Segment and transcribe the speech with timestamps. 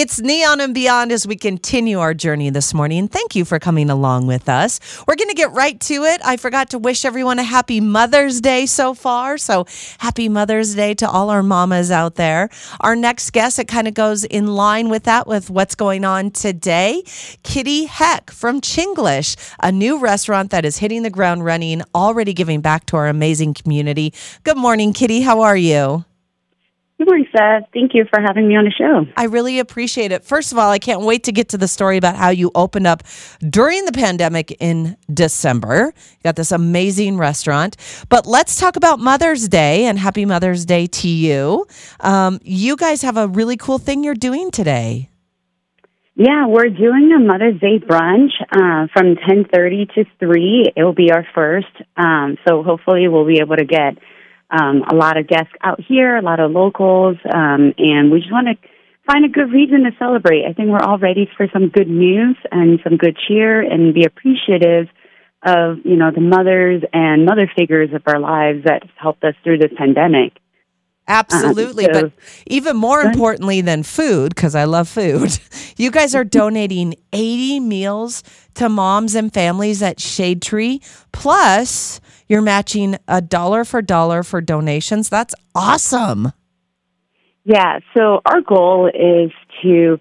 [0.00, 3.08] It's Neon and Beyond as we continue our journey this morning.
[3.08, 4.78] Thank you for coming along with us.
[5.08, 6.20] We're going to get right to it.
[6.24, 9.38] I forgot to wish everyone a happy Mother's Day so far.
[9.38, 9.66] So,
[9.98, 12.48] happy Mother's Day to all our mamas out there.
[12.78, 16.30] Our next guest, it kind of goes in line with that, with what's going on
[16.30, 17.02] today.
[17.42, 19.34] Kitty Heck from Chinglish,
[19.64, 23.52] a new restaurant that is hitting the ground running, already giving back to our amazing
[23.52, 24.14] community.
[24.44, 25.22] Good morning, Kitty.
[25.22, 26.04] How are you?
[26.98, 27.68] Good morning, Seth.
[27.72, 29.06] Thank you for having me on the show.
[29.16, 30.24] I really appreciate it.
[30.24, 32.88] First of all, I can't wait to get to the story about how you opened
[32.88, 33.04] up
[33.48, 35.92] during the pandemic in December.
[35.94, 37.76] You got this amazing restaurant.
[38.08, 41.68] But let's talk about Mother's Day and happy Mother's Day to you.
[42.00, 45.08] Um, you guys have a really cool thing you're doing today.
[46.16, 50.72] Yeah, we're doing a Mother's Day brunch uh, from 10:30 to 3.
[50.74, 51.68] It will be our first.
[51.96, 53.98] Um, so hopefully we'll be able to get
[54.50, 58.32] um, a lot of guests out here, a lot of locals, um, and we just
[58.32, 58.68] want to
[59.06, 60.44] find a good reason to celebrate.
[60.44, 64.04] I think we're all ready for some good news and some good cheer and be
[64.04, 64.88] appreciative
[65.44, 69.58] of, you know, the mothers and mother figures of our lives that helped us through
[69.58, 70.32] this pandemic.
[71.08, 71.84] Absolutely.
[71.84, 72.12] So, but
[72.46, 75.38] even more importantly than food, because I love food,
[75.76, 78.22] you guys are donating 80 meals
[78.54, 80.82] to moms and families at Shade Tree.
[81.12, 85.08] Plus, you're matching a dollar for dollar for donations.
[85.08, 86.32] That's awesome.
[87.44, 89.98] Yeah, so our goal is to,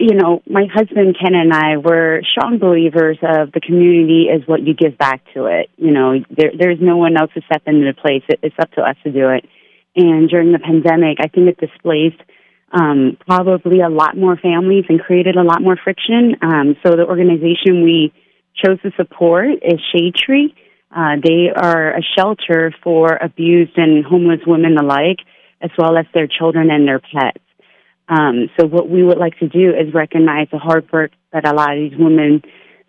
[0.00, 4.66] you know, my husband Ken and I were strong believers of the community is what
[4.66, 5.70] you give back to it.
[5.76, 8.24] You know, there, there's no one else to step into the place.
[8.28, 9.44] It, it's up to us to do it.
[9.96, 12.20] And during the pandemic, I think it displaced
[12.72, 16.36] um, probably a lot more families and created a lot more friction.
[16.42, 18.12] Um, so the organization we
[18.54, 20.54] chose to support is Shade Tree.
[20.94, 25.18] Uh, they are a shelter for abused and homeless women alike,
[25.60, 27.42] as well as their children and their pets.
[28.08, 31.54] Um, so what we would like to do is recognize the hard work that a
[31.54, 32.42] lot of these women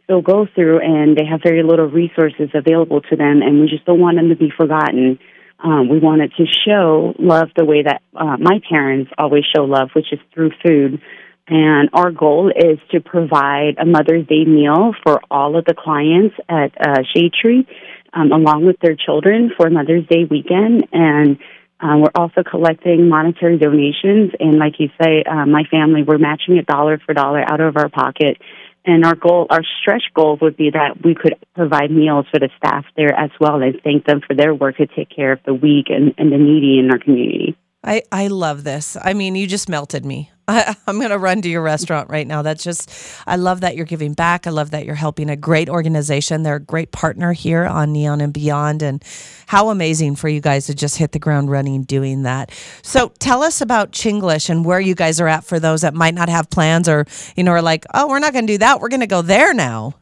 [0.04, 3.86] still go through, and they have very little resources available to them, and we just
[3.86, 5.20] don't want them to be forgotten.
[5.64, 9.90] Um, we wanted to show love the way that uh, my parents always show love,
[9.94, 11.02] which is through food.
[11.48, 16.36] And our goal is to provide a Mother's Day meal for all of the clients
[16.48, 17.68] at uh, Shade Tree
[18.14, 20.88] um, along with their children for Mother's Day weekend.
[20.92, 21.38] And
[21.80, 24.32] uh, we're also collecting monetary donations.
[24.40, 27.78] And like you say, uh, my family, we're matching it dollar for dollar out of
[27.78, 28.38] our pocket.
[28.84, 32.50] And our goal, our stretch goal would be that we could provide meals for the
[32.58, 35.54] staff there as well and thank them for their work to take care of the
[35.54, 37.56] weak and, and the needy in our community.
[37.84, 38.98] I, I love this.
[39.02, 40.31] I mean, you just melted me.
[40.48, 42.42] I, am going to run to your restaurant right now.
[42.42, 42.92] That's just,
[43.28, 44.48] I love that you're giving back.
[44.48, 46.44] I love that you're helping a great organization.
[46.44, 48.82] They're a great partner here on Neon and Beyond.
[48.82, 49.04] And
[49.48, 52.52] how amazing for you guys to just hit the ground running doing that.
[52.82, 56.16] So tell us about Chinglish and where you guys are at for those that might
[56.16, 58.80] not have plans or, you know, are like, oh, we're not going to do that.
[58.80, 59.96] We're going to go there now.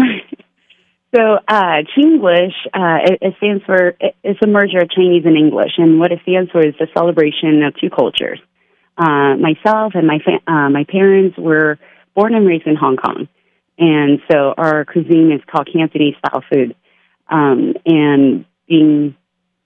[1.14, 5.34] So, uh, Chinglish, uh, it, it, stands for, it, it's a merger of Chinese and
[5.34, 8.38] English, and what it stands for is the celebration of two cultures.
[8.98, 11.78] Uh, myself and my fa- uh, my parents were
[12.14, 13.28] born and raised in Hong Kong,
[13.78, 16.74] and so our cuisine is called Cantonese style food.
[17.28, 19.16] Um, and being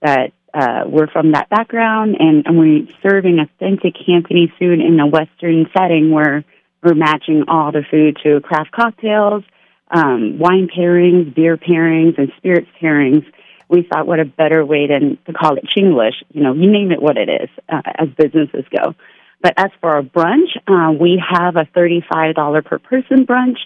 [0.03, 5.07] that uh, we're from that background, and, and we're serving authentic Cantonese food in a
[5.07, 6.45] Western setting where
[6.83, 9.45] we're matching all the food to craft cocktails
[9.91, 13.25] um, wine pairings, beer pairings, and spirits pairings,
[13.69, 16.23] we thought what a better way than to call it Chinglish.
[16.33, 18.95] You know, you name it what it is uh, as businesses go.
[19.43, 23.57] But as for our brunch, uh, we have a $35 per person brunch.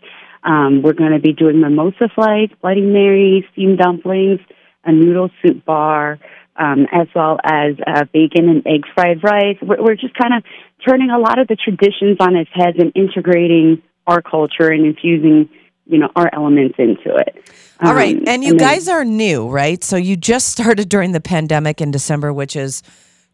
[0.44, 4.40] Um, we're going to be doing mimosa flights, Bloody Marys, steamed dumplings,
[4.84, 6.18] a noodle soup bar,
[6.56, 9.56] um, as well as uh, bacon and egg fried rice.
[9.62, 10.44] We're, we're just kind of
[10.86, 15.48] turning a lot of the traditions on its heads and integrating our culture and infusing
[15.86, 17.50] you know our elements into it.
[17.80, 19.82] All um, right, and you and then, guys are new, right?
[19.82, 22.82] So you just started during the pandemic in December, which is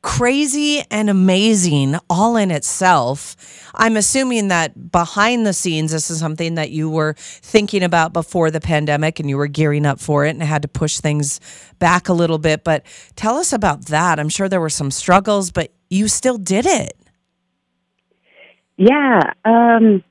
[0.03, 3.37] crazy and amazing all in itself.
[3.75, 8.51] I'm assuming that behind the scenes, this is something that you were thinking about before
[8.51, 11.41] the pandemic and you were gearing up for it and had to push things
[11.79, 12.65] back a little bit.
[12.65, 12.85] But
[13.17, 14.19] tell us about that.
[14.19, 16.97] I'm sure there were some struggles, but you still did it.
[18.77, 19.35] Yeah.
[19.45, 20.03] Um,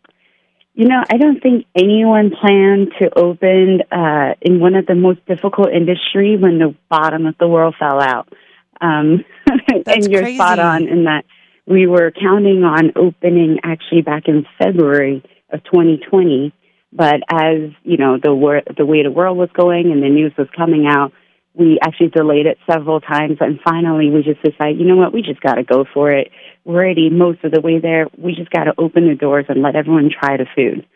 [0.75, 5.25] you know, I don't think anyone planned to open uh, in one of the most
[5.25, 8.31] difficult industry when the bottom of the world fell out.
[8.81, 9.25] Um,
[9.87, 10.37] and you're crazy.
[10.37, 11.25] spot on in that
[11.65, 16.53] we were counting on opening actually back in February of 2020.
[16.91, 20.33] But as you know, the wor- the way the world was going and the news
[20.37, 21.13] was coming out,
[21.53, 25.21] we actually delayed it several times, and finally we just decided, you know what, we
[25.21, 26.31] just got to go for it.
[26.63, 28.07] We're already most of the way there.
[28.17, 30.87] We just got to open the doors and let everyone try the food.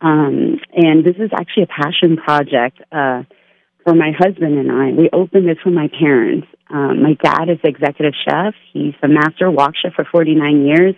[0.00, 3.22] Um, and this is actually a passion project uh,
[3.84, 4.90] for my husband and I.
[4.90, 6.46] We opened this for my parents.
[6.70, 8.54] Um, my dad is executive chef.
[8.72, 10.94] He's a master wok chef for 49 years.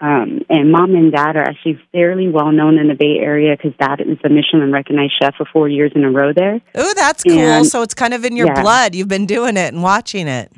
[0.00, 3.72] Um, and mom and dad are actually fairly well known in the Bay Area because
[3.78, 6.60] dad is a Michelin recognized chef for four years in a row there.
[6.74, 7.38] Oh, that's cool.
[7.38, 8.60] And, so it's kind of in your yeah.
[8.60, 8.94] blood.
[8.94, 10.50] You've been doing it and watching it.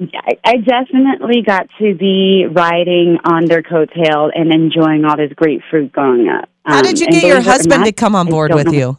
[0.00, 5.62] I, I definitely got to be riding on their coattail and enjoying all this great
[5.70, 6.50] fruit growing up.
[6.66, 8.72] How did you um, get your husband not, to come on board with know.
[8.72, 8.98] you?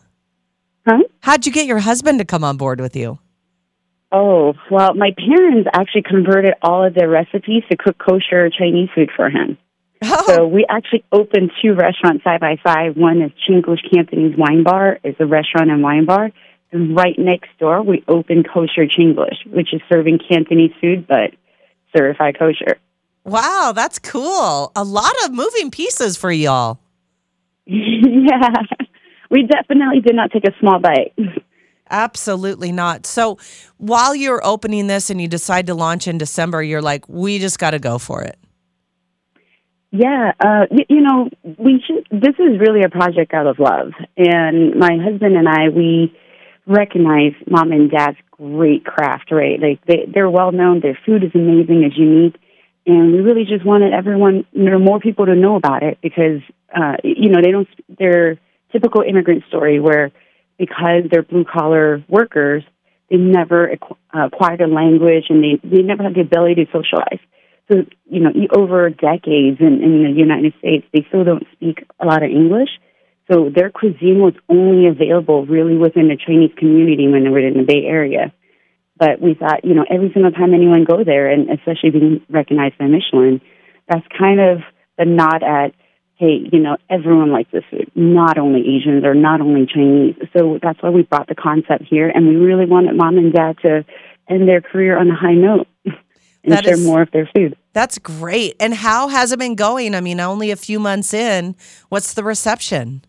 [0.87, 1.03] Huh?
[1.19, 3.19] How'd you get your husband to come on board with you?
[4.09, 9.09] Oh, well, my parents actually converted all of their recipes to cook kosher Chinese food
[9.13, 9.57] for him.
[10.01, 10.23] Oh.
[10.27, 12.95] So we actually opened two restaurants side by side.
[12.95, 14.99] One is Chinglish Cantonese Wine Bar.
[15.03, 16.31] It's a restaurant and wine bar.
[16.71, 21.31] And right next door, we opened Kosher Chinglish, which is serving Cantonese food, but
[21.95, 22.77] certified kosher.
[23.25, 24.71] Wow, that's cool.
[24.75, 26.79] A lot of moving pieces for y'all.
[27.65, 28.53] yeah,
[29.29, 31.13] we definitely did not take a small bite.
[31.89, 33.05] Absolutely not.
[33.05, 33.37] So
[33.77, 37.59] while you're opening this and you decide to launch in December, you're like, we just
[37.59, 38.37] got to go for it.
[39.91, 43.93] Yeah, uh, you, you know, we should, this is really a project out of love,
[44.17, 46.13] and my husband and I we
[46.67, 49.31] recognize mom and dad's great craft.
[49.31, 50.81] Right, like they, they're well known.
[50.81, 52.35] Their food is amazing, is unique,
[52.85, 56.41] and we really just wanted everyone, you know, more people to know about it because
[56.75, 57.67] uh, you know they don't.
[57.97, 58.39] They're
[58.71, 60.11] typical immigrant story where
[60.57, 62.63] because they're blue collar workers,
[63.09, 67.19] they never uh, acquired a language and they, they never had the ability to socialize.
[67.71, 72.05] So, you know, over decades in, in the United States, they still don't speak a
[72.05, 72.69] lot of English.
[73.29, 77.57] So their cuisine was only available really within the Chinese community when they were in
[77.57, 78.33] the Bay Area.
[78.97, 82.77] But we thought, you know, every single time anyone go there, and especially being recognized
[82.77, 83.41] by Michelin,
[83.87, 84.59] that's kind of
[84.97, 85.73] the nod at
[86.17, 90.15] hey, you know, everyone likes this food, not only Asians or not only Chinese.
[90.35, 93.57] So that's why we brought the concept here, and we really wanted mom and dad
[93.61, 93.85] to
[94.27, 97.55] end their career on a high note and that share is, more of their food.
[97.73, 98.55] That's great.
[98.59, 99.93] And how has it been going?
[99.95, 101.55] I mean, only a few months in.
[101.89, 103.03] What's the reception?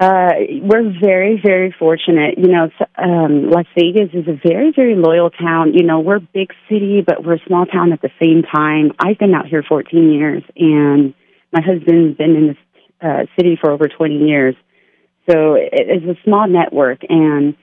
[0.00, 0.30] Uh,
[0.62, 2.38] we're very, very fortunate.
[2.38, 5.74] You know, um, Las Vegas is a very, very loyal town.
[5.74, 8.92] You know, we're a big city, but we're a small town at the same time.
[9.00, 11.14] I've been out here 14 years, and
[11.52, 12.56] my husband's been in this
[13.00, 14.54] uh, city for over 20 years.
[15.30, 17.54] So it's a small network, and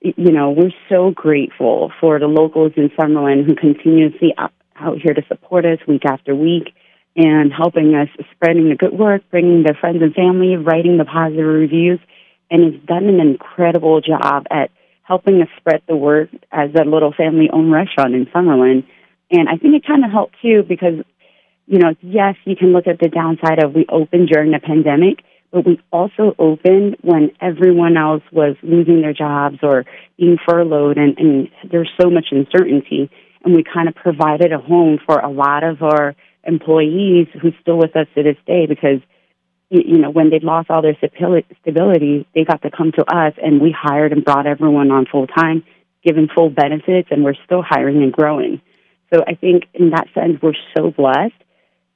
[0.00, 5.14] you know we're so grateful for the locals in Summerlin who continuously out, out here
[5.14, 6.74] to support us week after week
[7.14, 11.46] and helping us spreading the good work, bringing their friends and family, writing the positive
[11.46, 12.00] reviews,
[12.50, 14.70] and it's done an incredible job at
[15.02, 18.84] helping us spread the word as a little family-owned restaurant in Summerlin.
[19.30, 21.04] And I think it kind of helped too because
[21.72, 25.24] you know, yes, you can look at the downside of we opened during the pandemic,
[25.50, 29.86] but we also opened when everyone else was losing their jobs or
[30.18, 33.10] being furloughed and, and there's so much uncertainty.
[33.42, 36.14] And we kind of provided a home for a lot of our
[36.44, 39.00] employees who's still with us to this day because,
[39.70, 43.62] you know, when they lost all their stability, they got to come to us and
[43.62, 45.64] we hired and brought everyone on full time,
[46.04, 48.60] given full benefits, and we're still hiring and growing.
[49.10, 51.32] So I think in that sense, we're so blessed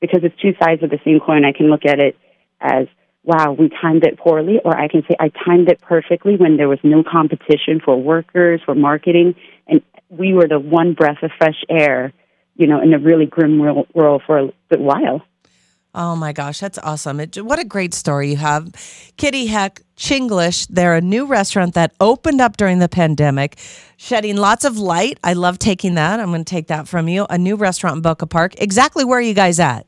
[0.01, 1.45] because it's two sides of the same coin.
[1.45, 2.17] I can look at it
[2.61, 2.87] as,
[3.25, 6.69] wow, we timed it poorly, or I can say I timed it perfectly when there
[6.69, 9.35] was no competition for workers, for marketing,
[9.67, 12.13] and we were the one breath of fresh air,
[12.55, 15.23] you know, in a really grim world for a good while.
[15.99, 17.21] Oh my gosh, that's awesome.
[17.21, 18.71] It, what a great story you have.
[19.17, 23.57] Kitty Heck, Chinglish, they're a new restaurant that opened up during the pandemic,
[23.97, 25.19] shedding lots of light.
[25.25, 26.21] I love taking that.
[26.21, 27.27] I'm going to take that from you.
[27.31, 28.57] A new restaurant in Boca Park.
[28.59, 29.87] Exactly where are you guys at?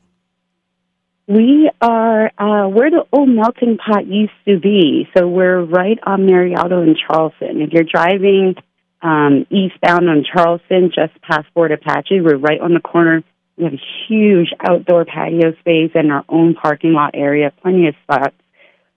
[1.29, 5.07] We are uh, where the old melting pot used to be.
[5.15, 7.61] So we're right on Marialto and Charleston.
[7.61, 8.55] If you're driving
[9.01, 13.23] um, eastbound on Charleston, just past Fort Apache, we're right on the corner
[13.59, 17.95] we have a huge outdoor patio space and our own parking lot area, plenty of
[18.03, 18.35] spots.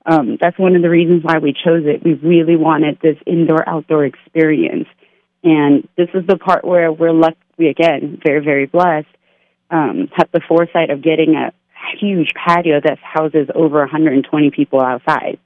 [0.07, 2.05] Um, that's one of the reasons why we chose it.
[2.05, 4.87] We really wanted this indoor outdoor experience.
[5.43, 9.09] And this is the part where we're lucky, again, very, very blessed,
[9.69, 11.53] um, have the foresight of getting a
[11.99, 15.39] huge patio that houses over 120 people outside.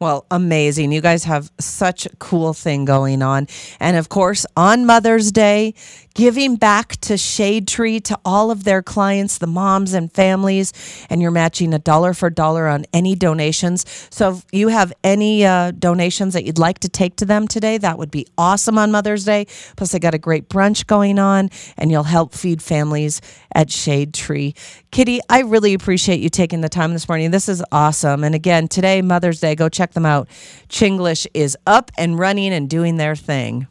[0.00, 0.92] Well, amazing.
[0.92, 3.46] You guys have such a cool thing going on.
[3.80, 5.74] And of course, on Mother's Day,
[6.14, 10.72] giving back to Shade Tree to all of their clients, the moms and families,
[11.10, 13.84] and you're matching a dollar for dollar on any donations.
[14.10, 17.76] So if you have any uh, donations that you'd like to take to them today,
[17.78, 19.46] that would be awesome on Mother's Day.
[19.76, 23.20] Plus, they got a great brunch going on, and you'll help feed families
[23.54, 24.54] at Shade Tree.
[24.90, 27.30] Kitty, I really appreciate you taking the time this morning.
[27.30, 28.24] This is awesome.
[28.24, 30.28] And again, today, Mother's Day, go check them out.
[30.68, 33.66] Chinglish is up and running and doing their thing.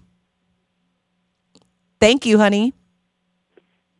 [1.99, 2.73] Thank you, honey.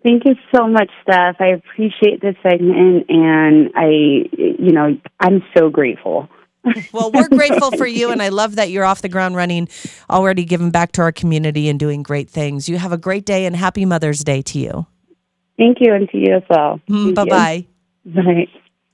[0.04, 1.36] Thank you so much, Steph.
[1.40, 6.30] I appreciate this segment, and I, you know, I'm so grateful.
[6.92, 9.70] Well, we're grateful for you, and I love that you're off the ground running,
[10.10, 12.68] already giving back to our community and doing great things.
[12.68, 14.86] You have a great day, and happy Mother's Day to you.
[15.58, 16.82] Thank you, and to you as well.
[16.90, 17.14] Mm-hmm.
[17.14, 17.66] Bye bye.
[18.06, 18.48] Bye.